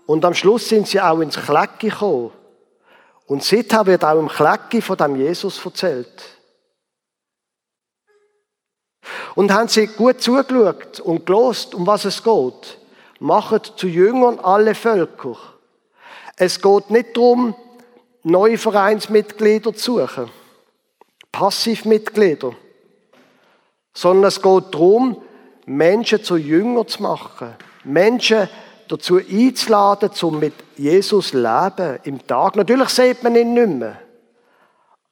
und 0.06 0.24
am 0.24 0.34
Schluss 0.34 0.70
sind 0.70 0.88
sie 0.88 1.02
auch 1.02 1.20
ins 1.20 1.38
Klecki 1.38 1.90
gekommen. 1.90 2.32
Und 3.26 3.44
seither 3.44 3.86
wird 3.86 4.04
auch 4.04 4.20
im 4.20 4.28
Klecki 4.28 4.82
von 4.82 4.98
dem 4.98 5.16
Jesus 5.16 5.64
erzählt. 5.66 6.41
Und 9.36 9.52
haben 9.52 9.68
sie 9.68 9.88
gut 9.88 10.22
zugeschaut 10.22 11.00
und 11.00 11.26
gelost, 11.26 11.74
um 11.76 11.88
was 11.88 12.06
es 12.06 12.24
geht. 12.24 12.78
Machet 13.20 13.74
zu 13.78 13.88
Jüngern 13.88 14.40
alle 14.40 14.76
Völker. 14.76 15.38
Es 16.36 16.62
geht 16.62 16.90
nicht 16.90 17.16
darum, 17.16 17.56
neue 18.24 18.58
Vereinsmitglieder 18.58 19.74
zu 19.74 20.00
suchen. 20.00 20.30
Passivmitglieder, 21.32 22.52
sondern 23.94 24.26
es 24.26 24.42
geht 24.42 24.74
darum, 24.74 25.22
Menschen 25.66 26.24
zu 26.24 26.36
Jünger 26.36 26.86
zu 26.86 27.02
machen, 27.02 27.56
Menschen 27.84 28.50
dazu 28.90 29.18
einzuladen, 29.18 30.12
um 30.24 30.40
mit 30.40 30.54
Jesus 30.76 31.30
zu 31.30 31.38
leben 31.38 32.00
im 32.04 32.28
Tag. 32.28 32.56
Natürlich 32.58 32.90
sieht 32.90 33.24
man 33.24 33.36
ihn 33.36 33.54
nicht 33.54 33.70
mehr, 33.70 33.98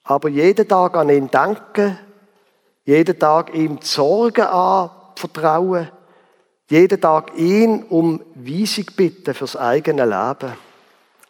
aber 0.03 0.27
jeden 0.27 0.67
Tag 0.67 0.97
an 0.97 1.09
ihn 1.09 1.29
denken, 1.31 1.97
jeden 2.89 3.19
Tag 3.19 3.53
ihm 3.53 3.79
die 3.79 3.85
Sorgen 3.85 4.47
anvertrauen, 4.47 5.91
jeden 6.71 6.99
Tag 6.99 7.37
ihn 7.37 7.83
um 7.83 8.19
Weisung 8.33 8.85
bitten 8.95 9.35
fürs 9.35 9.55
eigene 9.55 10.05
Leben. 10.05 10.57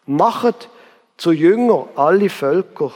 Macht 0.06 0.70
zu 1.18 1.34
Jünger 1.34 1.90
alle 1.98 2.30
Völker. 2.30 2.94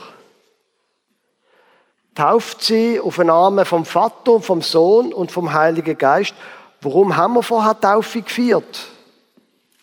Tauft 2.14 2.62
sie 2.62 2.98
auf 2.98 3.16
den 3.16 3.26
Namen 3.26 3.66
vom 3.66 3.84
Vater, 3.84 4.40
vom 4.40 4.62
Sohn 4.62 5.12
und 5.12 5.30
vom 5.30 5.52
Heiligen 5.52 5.98
Geist. 5.98 6.32
Warum 6.80 7.18
haben 7.18 7.34
wir 7.34 7.42
vorher 7.42 7.78
Taufe 7.78 8.22
gefeiert? 8.22 8.86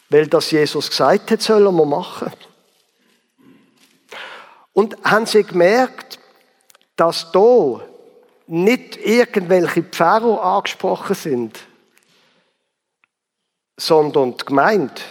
Weil 0.10 0.26
das 0.26 0.50
Jesus 0.50 0.90
gesagt 0.90 1.30
hat, 1.30 1.42
sollen 1.44 1.76
wir 1.76 1.86
machen. 1.86 2.32
Und 4.74 4.98
haben 5.04 5.28
sie 5.28 5.44
gemerkt, 5.44 6.18
dass 6.96 7.32
da 7.32 7.82
nicht 8.52 8.98
irgendwelche 8.98 9.82
Pfarrer 9.82 10.44
angesprochen 10.44 11.16
sind, 11.16 11.58
sondern 13.78 14.36
die 14.36 14.44
Gemeinde. 14.44 15.02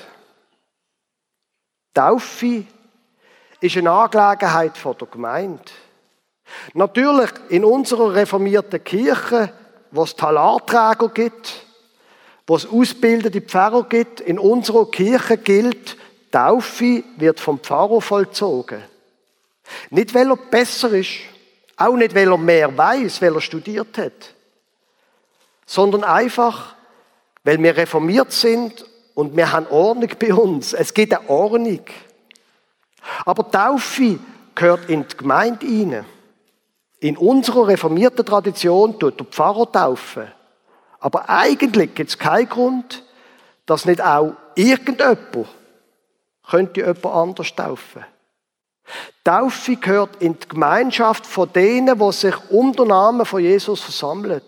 Taufe 1.94 2.66
ist 3.62 3.76
eine 3.78 3.92
Angelegenheit 3.92 4.76
von 4.76 4.94
der 4.99 5.09
Gemeinde. 5.09 5.62
Natürlich 6.75 7.30
in 7.49 7.64
unserer 7.64 8.14
reformierten 8.14 8.85
Kirche, 8.85 9.54
wo 9.90 10.02
es 10.02 10.14
Talarträger 10.14 11.09
gibt, 11.09 11.64
wo 12.47 12.56
es 12.56 12.66
ausgebildete 12.66 13.40
Pfarrer 13.40 13.85
gibt, 13.85 14.20
in 14.20 14.38
unserer 14.38 14.90
Kirche 14.90 15.38
gilt, 15.38 15.97
Taufe 16.30 17.04
wird 17.16 17.40
vom 17.40 17.59
Pfarrer 17.59 18.02
vollzogen. 18.02 18.82
Nicht, 19.88 20.14
weil 20.14 20.28
er 20.28 20.37
besser 20.37 20.90
ist, 20.90 21.20
auch 21.80 21.96
nicht, 21.96 22.14
weil 22.14 22.30
er 22.30 22.38
mehr 22.38 22.76
weiß, 22.76 23.22
weil 23.22 23.34
er 23.34 23.40
studiert 23.40 23.96
hat, 23.99 24.34
sondern 25.66 26.04
einfach, 26.04 26.75
weil 27.44 27.62
wir 27.62 27.76
reformiert 27.76 28.32
sind 28.32 28.84
und 29.14 29.37
wir 29.37 29.50
haben 29.50 29.66
Ordnung 29.68 30.10
bei 30.18 30.34
uns. 30.34 30.72
Es 30.72 30.92
gibt 30.92 31.14
eine 31.14 31.28
Ordnung. 31.28 31.84
Aber 33.25 33.50
Taufe 33.50 34.18
gehört 34.54 34.90
in 34.90 35.06
die 35.08 35.16
Gemeinde 35.16 35.66
hinein. 35.66 36.06
In 37.00 37.16
unserer 37.16 37.68
reformierten 37.68 38.26
Tradition 38.26 38.99
tut 38.99 39.18
der 39.18 39.26
Pfarrer 39.26 39.70
taufen. 39.72 40.30
Aber 40.99 41.30
eigentlich 41.30 41.94
gibt 41.94 42.10
es 42.10 42.18
keinen 42.18 42.49
Grund, 42.49 43.02
dass 43.64 43.87
nicht 43.87 44.02
auch 44.02 44.34
irgendjemand 44.54 45.49
könnte 46.46 46.80
jemand 46.80 47.06
anders 47.06 47.54
taufen. 47.54 48.04
Taufe 49.25 49.76
gehört 49.76 50.23
in 50.23 50.38
die 50.38 50.49
Gemeinschaft 50.49 51.26
von 51.26 51.52
denen, 51.52 51.99
die 51.99 52.12
sich 52.12 52.35
um 52.50 52.73
den 52.73 52.88
Namen 52.88 53.26
von 53.26 53.40
Jesus 53.40 53.80
versammeln. 53.80 54.42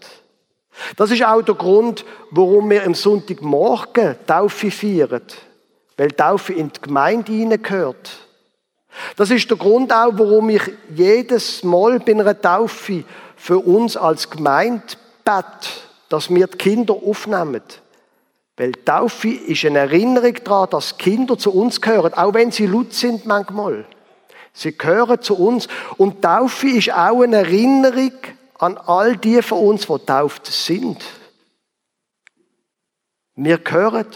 Das 0.96 1.10
ist 1.10 1.24
auch 1.24 1.42
der 1.42 1.54
Grund, 1.54 2.04
warum 2.30 2.70
wir 2.70 2.84
am 2.84 2.94
Sonntagmorgen 2.94 4.16
Taufe 4.26 4.70
feiern. 4.70 5.22
Weil 5.96 6.12
Taufe 6.12 6.54
in 6.54 6.72
die 6.72 6.80
Gemeinde 6.80 7.32
hineingehört. 7.32 8.10
Das 9.16 9.30
ist 9.30 9.48
der 9.50 9.56
Grund 9.56 9.92
auch, 9.92 10.12
warum 10.14 10.50
ich 10.50 10.62
jedes 10.94 11.62
Mal 11.62 12.00
bei 12.00 12.12
einer 12.12 12.40
Taufe 12.40 13.04
für 13.36 13.58
uns 13.58 13.96
als 13.96 14.28
Gemeinde 14.28 14.82
bete, 15.24 15.68
dass 16.08 16.30
wir 16.30 16.46
die 16.46 16.58
Kinder 16.58 16.94
aufnehmen. 16.94 17.62
Weil 18.56 18.72
Taufe 18.72 19.28
ist 19.28 19.64
eine 19.64 19.80
Erinnerung 19.80 20.34
daran, 20.44 20.70
dass 20.70 20.98
Kinder 20.98 21.38
zu 21.38 21.52
uns 21.52 21.80
gehören, 21.80 22.14
auch 22.14 22.34
wenn 22.34 22.50
sie 22.50 22.66
laut 22.66 22.92
sind 22.92 23.24
manchmal. 23.24 23.86
Sie 24.52 24.76
gehören 24.76 25.22
zu 25.22 25.36
uns. 25.38 25.68
Und 25.96 26.22
Taufe 26.22 26.68
ist 26.68 26.92
auch 26.92 27.22
eine 27.22 27.38
Erinnerung 27.38 28.12
an 28.58 28.78
all 28.78 29.16
die 29.16 29.42
von 29.42 29.58
uns, 29.66 29.86
die 29.86 29.98
tauft 30.06 30.46
sind. 30.46 31.02
Wir 33.34 33.58
gehören 33.58 34.06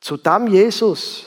zu 0.00 0.16
dem 0.16 0.46
Jesus, 0.46 1.26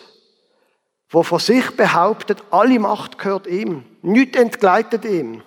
wo 1.09 1.21
von 1.21 1.39
sich 1.39 1.69
behauptet, 1.71 2.39
alle 2.49 2.79
Macht 2.79 3.19
gehört 3.19 3.45
ihm, 3.45 3.85
nichts 4.01 4.37
entgleitet 4.37 5.05
ihm. 5.05 5.43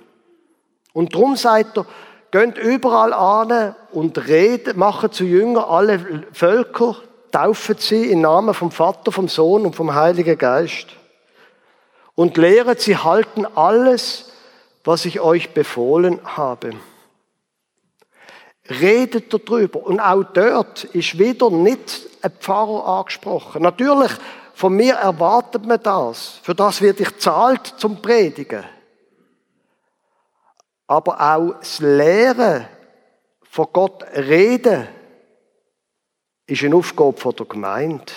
Und 0.93 1.15
darum 1.15 1.37
sagt 1.37 1.77
er, 1.77 1.87
geht 2.31 2.57
überall 2.57 3.13
an 3.13 3.75
und 3.93 4.29
redet, 4.29 4.77
machen 4.77 5.11
zu 5.11 5.25
Jünger 5.25 5.69
alle 5.69 6.25
Völker, 6.33 6.97
taufen 7.33 7.77
sie 7.79 8.11
im 8.13 8.21
Namen 8.21 8.55
vom 8.55 8.71
Vater, 8.71 9.11
vom 9.11 9.29
Sohn 9.29 9.67
und 9.67 9.75
vom 9.75 9.95
Heiligen 9.95 10.39
Geist. 10.39 10.87
Und 12.17 12.37
lehret 12.37 12.81
sie 12.81 12.97
halten 12.97 13.47
alles, 13.47 14.33
was 14.83 15.05
ich 15.05 15.21
euch 15.21 15.55
befohlen 15.55 16.19
habe. 16.25 16.73
Redet 18.69 19.33
darüber. 19.33 19.87
Und 19.87 20.01
auch 20.01 20.25
dort 20.25 20.85
ist 20.85 21.19
wieder 21.19 21.51
nicht 21.51 22.09
ein 22.23 22.33
Pfarrer 22.33 22.87
angesprochen. 22.99 23.63
Natürlich 23.63 24.11
von 24.55 24.75
mir 24.75 24.95
erwartet 24.95 25.67
man 25.67 25.81
das. 25.83 26.41
Für 26.43 26.55
das 26.55 26.81
wird 26.81 26.99
ich 26.99 27.17
zahlt 27.19 27.67
zum 27.77 28.01
Predigen. 28.01 28.65
Aber 30.87 31.21
auch 31.21 31.59
das 31.59 31.81
Lehren 31.81 32.67
von 33.43 33.67
Gott 33.73 34.05
reden 34.15 34.89
ist 36.47 36.63
eine 36.63 36.77
Aufgabe 36.77 37.35
der 37.35 37.47
Gemeinde. 37.47 38.13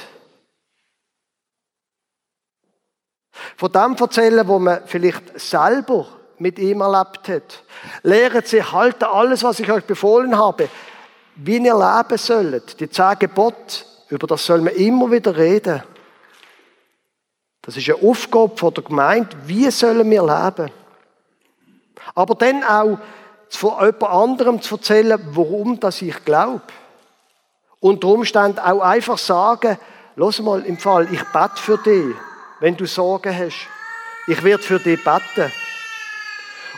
Von 3.57 3.71
dem 3.71 3.95
erzählen, 3.95 4.47
wo 4.47 4.59
man 4.59 4.81
vielleicht 4.85 5.39
selber 5.39 6.07
mit 6.37 6.57
ihm 6.57 6.81
erlebt 6.81 7.27
hat. 7.27 7.63
Lehren 8.03 8.43
Sie, 8.45 8.63
halten 8.63 9.05
alles, 9.05 9.43
was 9.43 9.59
ich 9.59 9.71
euch 9.71 9.83
befohlen 9.83 10.37
habe, 10.37 10.69
wie 11.35 11.57
ihr 11.57 11.75
leben 11.75 12.17
sollt. 12.17 12.79
Die 12.79 12.89
zehn 12.89 13.19
Gebote, 13.19 13.85
über 14.09 14.27
das 14.27 14.45
soll 14.45 14.61
man 14.61 14.73
immer 14.73 15.11
wieder 15.11 15.35
reden. 15.35 15.83
Das 17.61 17.77
ist 17.77 17.89
eine 17.89 18.09
Aufgabe 18.09 18.57
von 18.57 18.73
der 18.73 18.83
Gemeinde. 18.83 19.29
Wie 19.45 19.69
sollen 19.69 20.09
wir 20.09 20.23
leben? 20.23 20.71
Aber 22.15 22.35
dann 22.35 22.63
auch 22.63 22.97
von 23.49 23.73
jemand 23.79 24.03
anderem 24.03 24.61
zu 24.61 24.75
erzählen, 24.75 25.19
warum 25.31 25.79
das 25.79 26.01
ich 26.01 26.23
glaube. 26.25 26.61
Unter 27.79 28.07
Umständen 28.07 28.59
auch 28.59 28.81
einfach 28.81 29.17
sagen, 29.17 29.77
los 30.15 30.39
mal 30.39 30.65
im 30.65 30.77
Fall, 30.77 31.07
ich 31.11 31.23
bete 31.25 31.57
für 31.57 31.77
dich, 31.77 32.15
wenn 32.59 32.77
du 32.77 32.85
Sorgen 32.85 33.35
hast. 33.37 33.67
Ich 34.27 34.43
werde 34.43 34.63
für 34.63 34.79
dich 34.79 35.03
beten. 35.03 35.51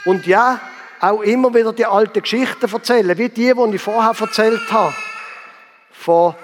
Und 0.05 0.25
ja, 0.25 0.59
auch 0.99 1.21
immer 1.21 1.53
wieder 1.53 1.73
die 1.73 1.85
alten 1.85 2.21
Geschichten 2.21 2.71
erzählen, 2.71 3.17
wie 3.17 3.29
die, 3.29 3.53
die 3.53 3.75
ich 3.75 3.81
vorher 3.81 4.13
erzählt 4.19 4.71
habe. 4.71 4.93
Von 5.91 6.35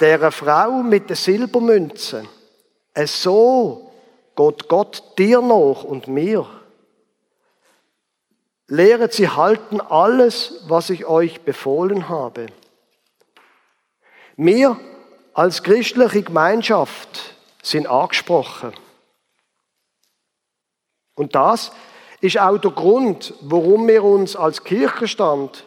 der 0.00 0.30
Frau 0.30 0.82
mit 0.82 1.08
den 1.08 1.16
Silbermünzen. 1.16 2.28
So 3.04 3.90
geht 4.36 4.68
Gott 4.68 5.18
dir 5.18 5.40
noch 5.40 5.84
und 5.84 6.08
mir. 6.08 6.46
Lehret 8.68 9.12
sie 9.12 9.28
halten 9.28 9.80
alles, 9.80 10.64
was 10.66 10.90
ich 10.90 11.06
euch 11.06 11.42
befohlen 11.42 12.08
habe. 12.08 12.46
Wir 14.36 14.78
als 15.32 15.62
christliche 15.62 16.22
Gemeinschaft 16.22 17.35
sind 17.66 17.86
angesprochen. 17.86 18.72
Und 21.14 21.34
das 21.34 21.72
ist 22.20 22.38
auch 22.38 22.58
der 22.58 22.70
Grund, 22.70 23.34
warum 23.40 23.88
wir 23.88 24.04
uns 24.04 24.36
als 24.36 24.62
Kirchenstand 24.62 25.66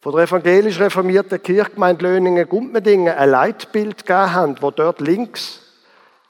von 0.00 0.12
der 0.12 0.24
evangelisch 0.24 0.80
reformierten 0.80 1.42
Kirchgemeinde 1.42 2.04
Löningen-Gumpmendingen 2.04 3.14
ein 3.14 3.30
Leitbild 3.30 3.98
gegeben 3.98 4.32
haben, 4.32 4.56
wo 4.60 4.70
dort 4.70 5.00
links 5.00 5.60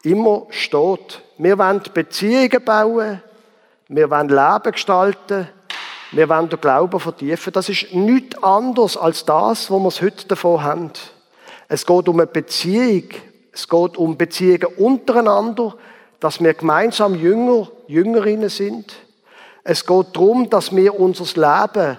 immer 0.02 0.46
steht. 0.50 1.22
Wir 1.38 1.58
wollen 1.58 1.82
Beziehungen 1.94 2.64
bauen, 2.64 3.22
wir 3.88 4.10
wollen 4.10 4.28
Leben 4.28 4.72
gestalten, 4.72 5.48
wir 6.12 6.28
wollen 6.28 6.50
den 6.50 6.60
Glauben 6.60 7.00
vertiefen. 7.00 7.52
Das 7.52 7.68
ist 7.70 7.94
nichts 7.94 8.42
anderes 8.42 8.96
als 8.96 9.24
das, 9.24 9.70
was 9.70 10.00
wir 10.00 10.06
heute 10.06 10.28
davon 10.28 10.62
haben. 10.62 10.90
Es 11.68 11.86
geht 11.86 12.08
um 12.08 12.20
eine 12.20 12.26
Beziehung, 12.26 13.08
es 13.52 13.68
geht 13.68 13.96
um 13.98 14.16
Beziehungen 14.16 14.66
untereinander, 14.76 15.76
dass 16.20 16.42
wir 16.42 16.54
gemeinsam 16.54 17.14
Jünger, 17.14 17.68
Jüngerinnen 17.86 18.48
sind. 18.48 18.94
Es 19.62 19.86
geht 19.86 20.06
darum, 20.14 20.48
dass 20.48 20.74
wir 20.74 20.98
unser 20.98 21.24
Leben 21.24 21.98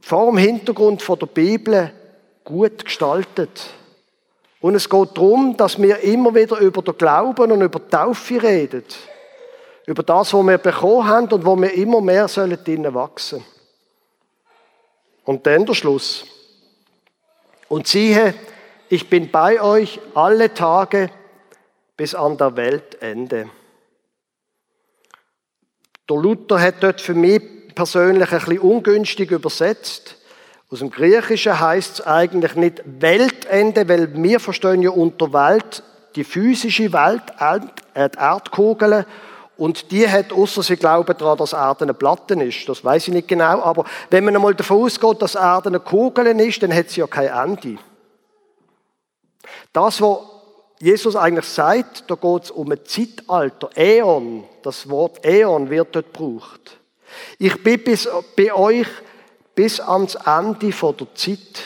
vor 0.00 0.30
dem 0.30 0.38
Hintergrund 0.38 1.06
der 1.06 1.26
Bibel 1.26 1.92
gut 2.44 2.84
gestaltet. 2.84 3.70
Und 4.60 4.74
es 4.74 4.88
geht 4.88 5.16
darum, 5.16 5.56
dass 5.56 5.80
wir 5.80 6.00
immer 6.00 6.34
wieder 6.34 6.58
über 6.58 6.80
den 6.80 6.96
Glauben 6.96 7.52
und 7.52 7.60
über 7.60 7.78
die 7.78 7.88
Taufe 7.88 8.42
reden. 8.42 8.84
Über 9.84 10.02
das, 10.02 10.32
was 10.32 10.46
wir 10.46 10.58
bekommen 10.58 11.06
haben 11.06 11.28
und 11.28 11.44
wo 11.44 11.54
wir 11.56 11.72
immer 11.74 12.00
mehr 12.00 12.26
sollen 12.26 12.58
drinnen 12.64 12.94
wachsen. 12.94 13.44
Und 15.24 15.46
dann 15.46 15.66
der 15.66 15.74
Schluss. 15.74 16.24
Und 17.68 17.86
siehe, 17.86 18.34
ich 18.88 19.08
bin 19.08 19.30
bei 19.30 19.60
euch 19.60 20.00
alle 20.14 20.52
Tage 20.54 21.10
bis 21.96 22.14
an 22.14 22.36
der 22.36 22.56
Weltende. 22.56 23.50
Der 26.08 26.16
Luther 26.16 26.60
hat 26.60 26.76
dort 26.80 27.00
für 27.00 27.14
mich 27.14 27.74
persönlich 27.74 28.30
ein 28.32 28.38
bisschen 28.38 28.58
ungünstig 28.60 29.30
übersetzt. 29.30 30.16
Aus 30.70 30.80
dem 30.80 30.90
Griechischen 30.90 31.58
heißt 31.58 32.00
es 32.00 32.06
eigentlich 32.06 32.54
nicht 32.54 32.82
Weltende, 32.84 33.88
weil 33.88 34.14
wir 34.14 34.40
verstehen 34.40 34.82
ja 34.82 34.90
unter 34.90 35.32
Welt 35.32 35.82
die 36.14 36.24
physische 36.24 36.92
Welt, 36.92 37.22
äh, 37.38 38.08
die 38.08 38.18
Erdkugel, 38.18 39.06
und 39.56 39.90
die 39.90 40.08
hat, 40.08 40.32
außer 40.32 40.62
sie 40.62 40.76
glauben 40.76 41.16
daran, 41.16 41.38
dass 41.38 41.54
Erde 41.54 41.84
eine 41.84 41.94
Platte 41.94 42.34
ist. 42.34 42.68
Das 42.68 42.84
weiß 42.84 43.08
ich 43.08 43.14
nicht 43.14 43.28
genau. 43.28 43.62
Aber 43.62 43.84
wenn 44.10 44.24
man 44.24 44.36
einmal 44.36 44.54
davon 44.54 44.84
ausgeht, 44.84 45.22
dass 45.22 45.34
Erde 45.34 45.70
eine 45.70 45.80
Kugel 45.80 46.26
ist, 46.40 46.62
dann 46.62 46.74
hat 46.74 46.90
sie 46.90 47.00
ja 47.00 47.06
kein 47.06 47.28
Ende. 47.28 47.78
Das, 49.72 50.00
was 50.00 50.18
Jesus 50.78 51.16
eigentlich 51.16 51.46
sagt, 51.46 52.04
da 52.10 52.14
geht 52.14 52.44
es 52.44 52.50
um 52.50 52.70
ein 52.70 52.84
Zeitalter, 52.84 53.70
Äon. 53.74 54.44
Das 54.62 54.88
Wort 54.88 55.24
Äon 55.24 55.70
wird 55.70 55.94
dort 55.94 56.12
gebraucht. 56.12 56.78
Ich 57.38 57.62
bin 57.62 57.82
bis, 57.82 58.08
bei 58.36 58.52
euch 58.52 58.88
bis 59.54 59.80
ans 59.80 60.16
Ende 60.16 60.72
von 60.72 60.96
der 60.96 61.14
Zeit. 61.14 61.62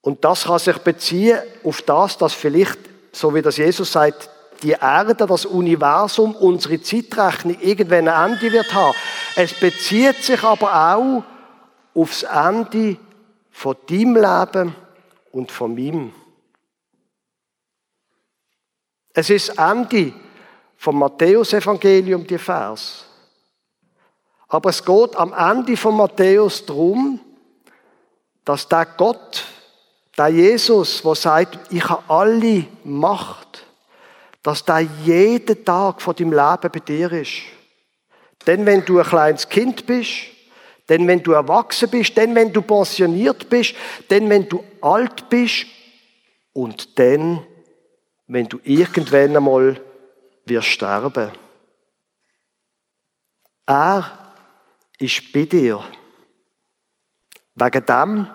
Und 0.00 0.24
das 0.24 0.44
kann 0.44 0.58
sich 0.58 0.78
beziehen 0.78 1.38
auf 1.62 1.82
das, 1.82 2.18
dass 2.18 2.32
vielleicht, 2.32 2.78
so 3.12 3.34
wie 3.34 3.42
das 3.42 3.56
Jesus 3.56 3.92
sagt, 3.92 4.30
die 4.62 4.72
Erde, 4.72 5.14
das 5.14 5.44
Universum, 5.44 6.34
unsere 6.34 6.80
Zeitrechnung 6.80 7.56
irgendwann 7.60 8.08
ein 8.08 8.32
Ende 8.32 8.52
wird 8.52 8.72
haben. 8.72 8.96
Es 9.36 9.52
bezieht 9.52 10.22
sich 10.22 10.42
aber 10.42 10.94
auch 10.94 11.22
aufs 11.94 12.22
Ende 12.22 12.96
von 13.50 13.76
deinem 13.88 14.16
Leben 14.16 14.74
und 15.34 15.50
von 15.50 15.74
meinem. 15.74 16.12
Es 19.12 19.30
ist 19.30 19.50
Ende 19.50 20.12
vom 20.76 20.98
Matthäusevangelium, 20.98 22.26
die 22.26 22.38
Vers. 22.38 23.04
Aber 24.48 24.70
es 24.70 24.84
geht 24.84 25.16
am 25.16 25.32
Ende 25.32 25.76
von 25.76 25.96
Matthäus 25.96 26.64
darum, 26.64 27.20
dass 28.44 28.68
der 28.68 28.86
Gott, 28.86 29.44
der 30.16 30.28
Jesus, 30.28 31.02
der 31.02 31.14
sagt, 31.14 31.72
ich 31.72 31.88
habe 31.88 32.02
alle 32.08 32.66
Macht, 32.84 33.66
dass 34.42 34.64
der 34.64 34.80
jeden 34.80 35.64
Tag 35.64 36.02
von 36.02 36.14
deinem 36.14 36.32
Leben 36.32 36.72
bei 36.72 36.80
dir 36.80 37.12
ist. 37.12 37.42
Denn 38.46 38.66
wenn 38.66 38.84
du 38.84 38.98
ein 38.98 39.06
kleines 39.06 39.48
Kind 39.48 39.86
bist, 39.86 40.33
denn 40.88 41.06
wenn 41.08 41.22
du 41.22 41.32
erwachsen 41.32 41.90
bist, 41.90 42.16
denn 42.16 42.34
wenn 42.34 42.52
du 42.52 42.62
pensioniert 42.62 43.48
bist, 43.48 43.74
denn 44.10 44.28
wenn 44.28 44.48
du 44.48 44.62
alt 44.80 45.28
bist 45.28 45.66
und 46.52 46.98
dann, 46.98 47.44
wenn 48.26 48.48
du 48.48 48.58
irgendwann 48.62 49.36
einmal 49.36 49.80
wirst 50.44 50.68
sterben. 50.68 51.30
Er 53.66 54.34
ist 54.98 55.32
bei 55.32 55.44
dir. 55.46 55.82
Wegen 57.54 57.86
dem 57.86 58.26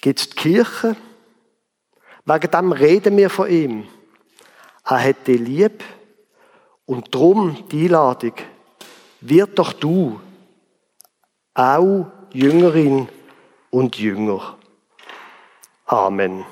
gibt 0.00 0.20
es 0.20 0.30
die 0.30 0.36
Kirche. 0.36 0.96
Wegen 2.24 2.50
dem 2.50 2.72
reden 2.72 3.16
wir 3.16 3.30
von 3.30 3.48
ihm. 3.48 3.88
Er 4.84 5.04
hat 5.04 5.26
dich 5.26 5.40
lieb. 5.40 5.84
Und 6.84 7.14
drum 7.14 7.68
die 7.70 7.84
Einladung. 7.84 8.32
Wird 9.20 9.56
doch 9.58 9.72
du 9.72 10.20
auch 11.60 12.06
Jüngerin 12.32 13.08
und 13.70 13.98
Jünger. 13.98 14.56
Amen. 15.84 16.44